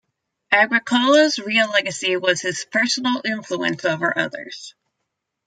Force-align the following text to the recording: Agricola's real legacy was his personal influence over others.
Agricola's 0.51 1.37
real 1.37 1.69
legacy 1.69 2.17
was 2.17 2.41
his 2.41 2.65
personal 2.71 3.21
influence 3.23 3.85
over 3.85 4.17
others. 4.17 4.73